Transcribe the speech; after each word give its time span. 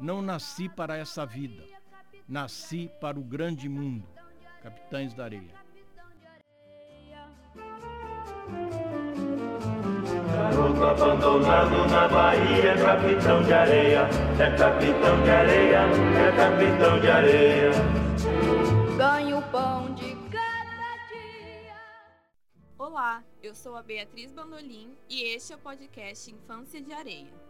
Não 0.00 0.22
nasci 0.22 0.66
para 0.66 0.96
essa 0.96 1.26
vida, 1.26 1.62
nasci 2.26 2.90
para 3.02 3.20
o 3.20 3.22
grande 3.22 3.68
mundo. 3.68 4.08
Capitães 4.62 5.12
da 5.12 5.24
Areia. 5.24 5.54
Garoto 10.32 10.84
abandonado 10.84 11.86
na 11.90 12.08
Bahia, 12.08 12.76
capitão 12.82 13.42
de 13.42 13.52
areia, 13.52 14.08
é 14.38 14.56
capitão 14.56 15.22
de 15.22 15.30
areia, 15.30 15.80
é 16.16 16.32
capitão 16.34 17.00
de 17.00 17.10
areia. 17.10 17.70
Ganho 18.96 19.42
pão 19.50 19.94
de 19.94 20.14
cada 20.30 20.96
dia. 21.08 21.74
Olá, 22.78 23.22
eu 23.42 23.54
sou 23.54 23.76
a 23.76 23.82
Beatriz 23.82 24.32
Bandolim 24.32 24.96
e 25.10 25.24
este 25.24 25.52
é 25.52 25.56
o 25.56 25.58
podcast 25.58 26.30
Infância 26.30 26.80
de 26.80 26.90
Areia. 26.90 27.49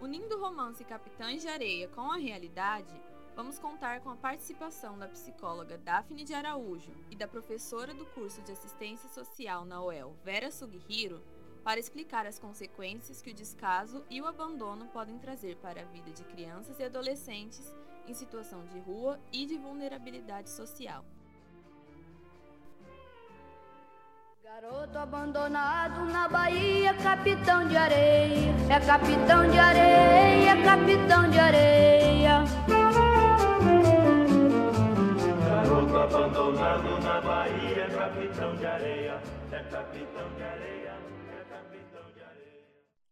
Unindo 0.00 0.34
o 0.34 0.40
romance 0.40 0.82
Capitães 0.82 1.42
de 1.42 1.48
Areia 1.48 1.86
com 1.88 2.10
a 2.10 2.16
realidade, 2.16 2.90
vamos 3.36 3.58
contar 3.58 4.00
com 4.00 4.08
a 4.08 4.16
participação 4.16 4.98
da 4.98 5.06
psicóloga 5.06 5.76
Daphne 5.76 6.24
de 6.24 6.32
Araújo 6.32 6.90
e 7.10 7.16
da 7.16 7.28
professora 7.28 7.92
do 7.92 8.06
curso 8.06 8.40
de 8.40 8.50
Assistência 8.50 9.10
Social 9.10 9.66
na 9.66 9.82
UEL, 9.84 10.16
Vera 10.24 10.50
Sugihiro, 10.50 11.22
para 11.62 11.78
explicar 11.78 12.24
as 12.24 12.38
consequências 12.38 13.20
que 13.20 13.30
o 13.30 13.34
descaso 13.34 14.02
e 14.08 14.22
o 14.22 14.26
abandono 14.26 14.86
podem 14.86 15.18
trazer 15.18 15.56
para 15.56 15.82
a 15.82 15.84
vida 15.84 16.10
de 16.12 16.24
crianças 16.24 16.80
e 16.80 16.84
adolescentes 16.84 17.70
em 18.08 18.14
situação 18.14 18.64
de 18.68 18.78
rua 18.78 19.20
e 19.30 19.44
de 19.44 19.58
vulnerabilidade 19.58 20.48
social. 20.48 21.04
Garoto 24.52 24.98
abandonado 24.98 26.04
na 26.06 26.28
Bahia, 26.28 26.92
capitão 26.94 27.68
de 27.68 27.76
areia. 27.76 28.50
É 28.68 28.80
capitão 28.84 29.48
de 29.48 29.56
areia, 29.56 30.50
é 30.50 30.62
capitão 30.64 31.30
de 31.30 31.38
areia. 31.38 32.44
Garoto 35.46 35.96
abandonado 35.96 37.00
na 37.00 37.20
Bahia, 37.20 37.88
capitão 37.90 38.56
de 38.56 38.66
areia, 38.66 39.22
é 39.52 39.62
capitão 39.70 40.28
de 40.34 40.42
areia, 40.42 40.94
é 41.30 41.44
capitão 41.48 42.12
de 42.12 42.20
areia. 42.20 42.66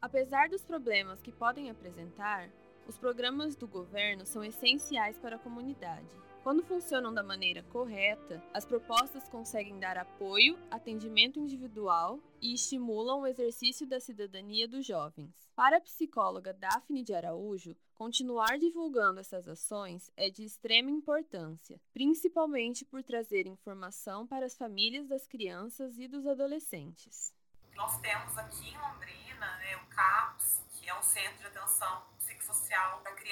Apesar 0.00 0.48
dos 0.48 0.64
problemas 0.64 1.20
que 1.20 1.32
podem 1.32 1.68
apresentar, 1.68 2.48
os 2.86 2.98
programas 2.98 3.56
do 3.56 3.66
governo 3.66 4.26
são 4.26 4.44
essenciais 4.44 5.18
para 5.18 5.36
a 5.36 5.38
comunidade. 5.38 6.08
Quando 6.42 6.62
funcionam 6.62 7.14
da 7.14 7.22
maneira 7.22 7.62
correta, 7.62 8.42
as 8.52 8.66
propostas 8.66 9.26
conseguem 9.30 9.78
dar 9.80 9.96
apoio, 9.96 10.58
atendimento 10.70 11.40
individual 11.40 12.20
e 12.38 12.52
estimulam 12.52 13.22
o 13.22 13.26
exercício 13.26 13.86
da 13.86 13.98
cidadania 13.98 14.68
dos 14.68 14.84
jovens. 14.84 15.32
Para 15.56 15.78
a 15.78 15.80
psicóloga 15.80 16.52
Daphne 16.52 17.02
de 17.02 17.14
Araújo, 17.14 17.74
continuar 17.94 18.58
divulgando 18.58 19.20
essas 19.20 19.48
ações 19.48 20.10
é 20.18 20.28
de 20.28 20.44
extrema 20.44 20.90
importância, 20.90 21.80
principalmente 21.94 22.84
por 22.84 23.02
trazer 23.02 23.46
informação 23.46 24.26
para 24.26 24.44
as 24.44 24.54
famílias 24.54 25.06
das 25.06 25.26
crianças 25.26 25.98
e 25.98 26.06
dos 26.06 26.26
adolescentes. 26.26 27.32
Nós 27.74 27.98
temos 28.00 28.36
aqui 28.36 28.76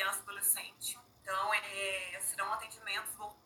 criança 0.03 0.19
e 0.19 0.23
adolescente. 0.23 0.99
Então, 1.23 1.55
é, 1.55 2.21
serão 2.23 2.53
atendimentos 2.53 3.15
voltados 3.15 3.42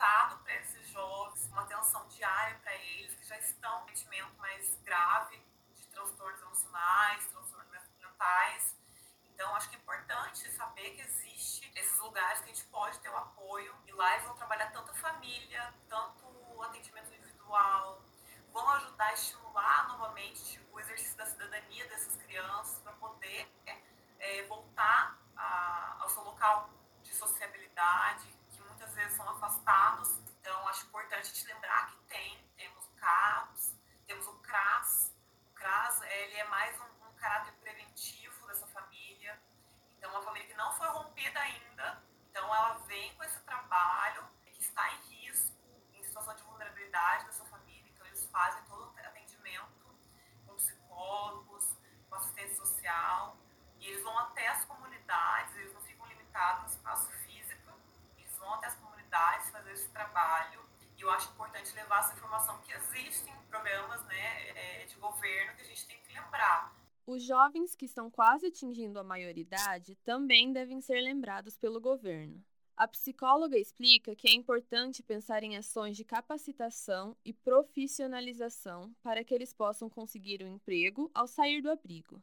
essa 61.98 62.14
informação 62.14 62.58
que 62.62 62.72
existem 62.72 63.34
programas 63.48 64.04
né, 64.06 64.48
é, 64.50 64.84
de 64.84 64.96
governo 64.96 65.56
que 65.56 65.62
a 65.62 65.64
gente 65.64 65.86
tem 65.86 65.98
que 66.00 66.12
lembrar. 66.12 66.74
Os 67.06 67.22
jovens 67.22 67.76
que 67.76 67.84
estão 67.84 68.10
quase 68.10 68.46
atingindo 68.46 68.98
a 68.98 69.04
maioridade 69.04 69.94
também 70.04 70.52
devem 70.52 70.80
ser 70.80 71.00
lembrados 71.00 71.56
pelo 71.56 71.80
governo. 71.80 72.44
A 72.76 72.86
psicóloga 72.86 73.56
explica 73.56 74.14
que 74.14 74.28
é 74.28 74.34
importante 74.34 75.02
pensar 75.02 75.42
em 75.42 75.56
ações 75.56 75.96
de 75.96 76.04
capacitação 76.04 77.16
e 77.24 77.32
profissionalização 77.32 78.94
para 79.02 79.24
que 79.24 79.32
eles 79.32 79.54
possam 79.54 79.88
conseguir 79.88 80.42
um 80.42 80.48
emprego 80.48 81.10
ao 81.14 81.26
sair 81.26 81.62
do 81.62 81.70
abrigo. 81.70 82.22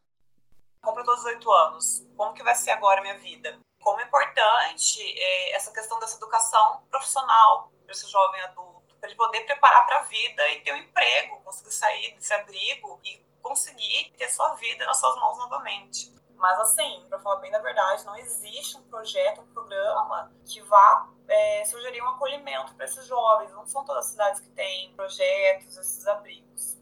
Completou 0.84 1.16
18 1.16 1.52
anos, 1.52 2.08
como 2.16 2.34
que 2.34 2.44
vai 2.44 2.54
ser 2.54 2.70
agora 2.70 3.00
a 3.00 3.02
minha 3.02 3.18
vida? 3.18 3.58
Como 3.82 4.00
é 4.00 4.04
importante 4.04 5.02
é, 5.02 5.56
essa 5.56 5.72
questão 5.74 6.00
dessa 6.00 6.18
educação 6.18 6.84
profissional 6.92 7.72
para 7.82 7.92
esse 7.92 8.08
jovem 8.12 8.42
adulto, 8.42 8.73
para 9.04 9.10
ele 9.10 9.18
poder 9.18 9.42
preparar 9.42 9.86
para 9.86 10.00
a 10.00 10.04
vida 10.04 10.50
e 10.52 10.62
ter 10.62 10.72
um 10.72 10.78
emprego, 10.78 11.42
conseguir 11.42 11.74
sair 11.74 12.16
desse 12.16 12.34
abrigo 12.34 13.02
e 13.04 13.22
conseguir 13.42 14.14
ter 14.18 14.30
sua 14.30 14.56
vida 14.56 14.86
nas 14.86 14.98
suas 14.98 15.14
mãos 15.18 15.38
novamente. 15.40 16.10
Mas 16.38 16.58
assim, 16.62 17.06
para 17.10 17.20
falar 17.20 17.42
bem 17.42 17.52
da 17.52 17.60
verdade, 17.60 18.06
não 18.06 18.16
existe 18.16 18.78
um 18.78 18.84
projeto, 18.84 19.42
um 19.42 19.48
programa 19.48 20.32
que 20.46 20.62
vá 20.62 21.10
é, 21.28 21.66
sugerir 21.66 22.02
um 22.02 22.08
acolhimento 22.08 22.74
para 22.76 22.86
esses 22.86 23.06
jovens. 23.06 23.52
Não 23.52 23.66
são 23.66 23.84
todas 23.84 24.06
as 24.06 24.12
cidades 24.12 24.40
que 24.40 24.50
têm 24.52 24.94
projetos, 24.96 25.76
esses 25.76 26.08
abrigos. 26.08 26.78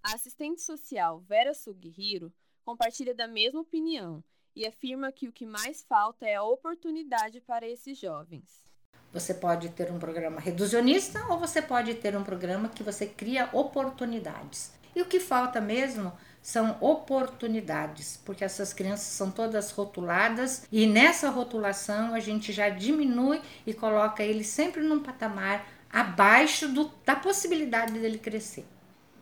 A 0.00 0.14
assistente 0.14 0.62
social 0.62 1.18
Vera 1.22 1.54
Sugihiro 1.54 2.32
compartilha 2.64 3.12
da 3.12 3.26
mesma 3.26 3.62
opinião 3.62 4.22
e 4.54 4.64
afirma 4.64 5.10
que 5.10 5.26
o 5.26 5.32
que 5.32 5.44
mais 5.44 5.82
falta 5.82 6.24
é 6.24 6.36
a 6.36 6.44
oportunidade 6.44 7.40
para 7.40 7.66
esses 7.66 7.98
jovens. 7.98 8.63
Você 9.14 9.32
pode 9.32 9.68
ter 9.68 9.92
um 9.92 9.98
programa 9.98 10.40
reducionista 10.40 11.24
ou 11.28 11.38
você 11.38 11.62
pode 11.62 11.94
ter 11.94 12.16
um 12.16 12.24
programa 12.24 12.68
que 12.68 12.82
você 12.82 13.06
cria 13.06 13.48
oportunidades. 13.52 14.72
E 14.94 15.00
o 15.00 15.06
que 15.06 15.20
falta 15.20 15.60
mesmo 15.60 16.12
são 16.42 16.76
oportunidades, 16.80 18.20
porque 18.24 18.44
essas 18.44 18.72
crianças 18.72 19.06
são 19.06 19.30
todas 19.30 19.70
rotuladas 19.70 20.66
e 20.70 20.84
nessa 20.84 21.30
rotulação 21.30 22.12
a 22.12 22.18
gente 22.18 22.52
já 22.52 22.68
diminui 22.68 23.40
e 23.64 23.72
coloca 23.72 24.22
ele 24.22 24.42
sempre 24.42 24.82
num 24.82 25.00
patamar 25.00 25.64
abaixo 25.90 26.68
do, 26.68 26.90
da 27.06 27.14
possibilidade 27.14 27.92
dele 27.92 28.18
crescer. 28.18 28.66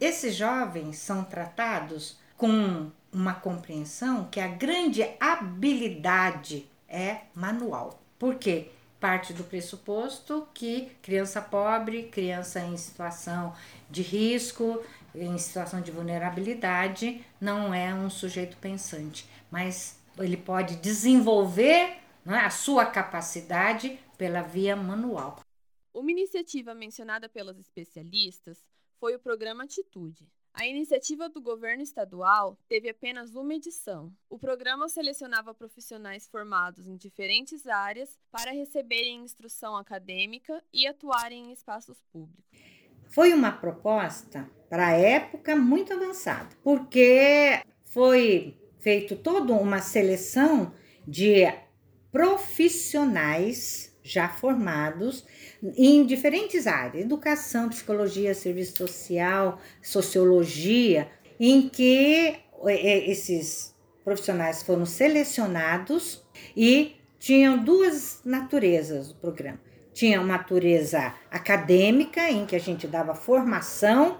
Esses 0.00 0.34
jovens 0.34 0.96
são 0.96 1.22
tratados 1.22 2.18
com 2.36 2.90
uma 3.12 3.34
compreensão 3.34 4.26
que 4.30 4.40
a 4.40 4.48
grande 4.48 5.06
habilidade 5.20 6.66
é 6.88 7.18
manual. 7.34 8.02
Por 8.18 8.36
quê? 8.36 8.70
Parte 9.02 9.32
do 9.32 9.42
pressuposto 9.42 10.46
que 10.54 10.92
criança 11.02 11.42
pobre, 11.42 12.04
criança 12.04 12.60
em 12.60 12.76
situação 12.76 13.52
de 13.90 14.00
risco, 14.00 14.80
em 15.12 15.36
situação 15.38 15.80
de 15.80 15.90
vulnerabilidade, 15.90 17.26
não 17.40 17.74
é 17.74 17.92
um 17.92 18.08
sujeito 18.08 18.56
pensante, 18.58 19.28
mas 19.50 20.00
ele 20.16 20.36
pode 20.36 20.76
desenvolver 20.76 21.96
né, 22.24 22.38
a 22.44 22.50
sua 22.50 22.86
capacidade 22.86 23.98
pela 24.16 24.40
via 24.40 24.76
manual. 24.76 25.40
Uma 25.92 26.12
iniciativa 26.12 26.72
mencionada 26.72 27.28
pelos 27.28 27.58
especialistas 27.58 28.64
foi 29.00 29.16
o 29.16 29.18
programa 29.18 29.64
Atitude. 29.64 30.28
A 30.54 30.66
iniciativa 30.66 31.30
do 31.30 31.40
governo 31.40 31.82
estadual 31.82 32.58
teve 32.68 32.90
apenas 32.90 33.34
uma 33.34 33.54
edição. 33.54 34.12
O 34.28 34.38
programa 34.38 34.86
selecionava 34.88 35.54
profissionais 35.54 36.28
formados 36.28 36.86
em 36.86 36.96
diferentes 36.96 37.66
áreas 37.66 38.18
para 38.30 38.52
receberem 38.52 39.24
instrução 39.24 39.76
acadêmica 39.76 40.62
e 40.72 40.86
atuarem 40.86 41.46
em 41.46 41.52
espaços 41.52 42.02
públicos. 42.12 42.44
Foi 43.08 43.32
uma 43.32 43.50
proposta 43.50 44.48
para 44.68 44.88
a 44.88 44.92
época 44.92 45.56
muito 45.56 45.92
avançada, 45.94 46.54
porque 46.62 47.62
foi 47.86 48.58
feito 48.78 49.16
toda 49.16 49.54
uma 49.54 49.80
seleção 49.80 50.74
de 51.06 51.44
profissionais 52.10 53.91
já 54.02 54.28
formados 54.28 55.24
em 55.76 56.04
diferentes 56.04 56.66
áreas, 56.66 57.04
educação, 57.04 57.68
psicologia, 57.68 58.34
serviço 58.34 58.76
social, 58.76 59.60
sociologia, 59.80 61.08
em 61.38 61.68
que 61.68 62.36
é, 62.66 63.10
esses 63.10 63.74
profissionais 64.04 64.62
foram 64.62 64.84
selecionados 64.84 66.22
e 66.56 66.96
tinham 67.18 67.62
duas 67.62 68.20
naturezas 68.24 69.08
do 69.08 69.14
programa. 69.14 69.60
Tinha 69.92 70.18
uma 70.20 70.38
natureza 70.38 71.14
acadêmica, 71.30 72.28
em 72.30 72.46
que 72.46 72.56
a 72.56 72.60
gente 72.60 72.86
dava 72.86 73.14
formação 73.14 74.18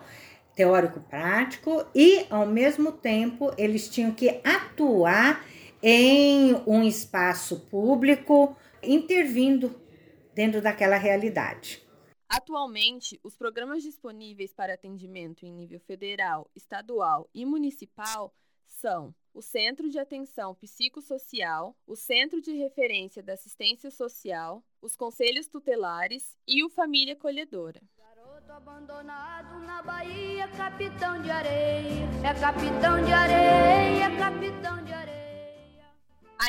teórico-prático, 0.54 1.84
e 1.94 2.26
ao 2.30 2.46
mesmo 2.46 2.92
tempo 2.92 3.52
eles 3.56 3.88
tinham 3.88 4.12
que 4.12 4.40
atuar 4.44 5.44
em 5.82 6.54
um 6.66 6.84
espaço 6.84 7.60
público, 7.70 8.54
intervindo 8.82 9.80
dentro 10.34 10.60
daquela 10.60 10.96
realidade. 10.96 11.82
Atualmente, 12.28 13.20
os 13.22 13.36
programas 13.36 13.82
disponíveis 13.82 14.54
para 14.54 14.74
atendimento 14.74 15.44
em 15.44 15.52
nível 15.52 15.78
federal, 15.80 16.50
estadual 16.56 17.28
e 17.34 17.44
municipal 17.44 18.34
são 18.66 19.14
o 19.34 19.42
Centro 19.42 19.88
de 19.88 19.98
Atenção 19.98 20.54
Psicossocial, 20.54 21.76
o 21.86 21.94
Centro 21.94 22.40
de 22.40 22.52
Referência 22.52 23.22
da 23.22 23.34
Assistência 23.34 23.90
Social, 23.90 24.62
os 24.80 24.96
Conselhos 24.96 25.46
Tutelares 25.46 26.36
e 26.46 26.64
o 26.64 26.70
Família 26.70 27.14
Acolhedora. 27.14 27.80
Garoto 27.98 28.52
abandonado 28.52 29.60
na 29.60 29.82
Bahia, 29.82 30.48
capitão 30.48 31.20
de 31.22 31.30
areia, 31.30 32.08
é 32.24 32.40
capitão 32.40 33.04
de 33.04 33.12
areia, 33.12 34.04
é 34.04 34.16
capitão 34.18 34.84
de 34.84 34.92
areia. 34.92 35.11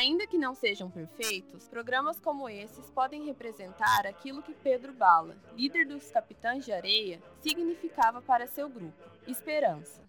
Ainda 0.04 0.26
que 0.26 0.36
não 0.36 0.54
sejam 0.54 0.90
perfeitos, 0.90 1.66
programas 1.66 2.20
como 2.20 2.46
esses 2.46 2.90
podem 2.90 3.24
representar 3.24 4.06
aquilo 4.06 4.42
que 4.42 4.52
Pedro 4.52 4.92
Bala, 4.92 5.34
líder 5.56 5.86
dos 5.86 6.10
Capitães 6.10 6.62
de 6.62 6.72
Areia, 6.72 7.22
significava 7.40 8.20
para 8.20 8.46
seu 8.46 8.68
grupo: 8.68 9.02
esperança. 9.26 10.02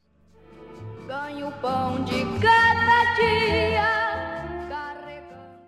Ganho 1.07 1.49
pão 1.61 2.03
de 2.03 2.23
cada 2.41 3.15
dia, 3.15 4.67
carregando. 4.67 5.61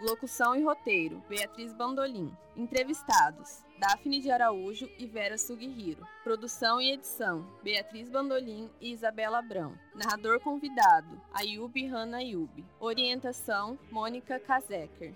Locução 0.00 0.56
e 0.56 0.62
roteiro: 0.62 1.22
Beatriz 1.28 1.74
Bandolim. 1.74 2.34
Entrevistados: 2.56 3.66
Daphne 3.86 4.18
de 4.18 4.30
Araújo 4.30 4.88
e 4.98 5.04
Vera 5.04 5.36
Sugihiro. 5.36 6.08
Produção 6.22 6.80
e 6.80 6.92
edição: 6.92 7.46
Beatriz 7.62 8.08
Bandolim 8.08 8.70
e 8.80 8.90
Isabela 8.90 9.40
Abrão. 9.40 9.78
Narrador 9.94 10.40
convidado: 10.40 11.20
Ayub 11.34 11.86
Hanna 11.88 12.16
Ayub. 12.16 12.64
Orientação: 12.80 13.78
Mônica 13.90 14.40
Kazeker. 14.40 15.12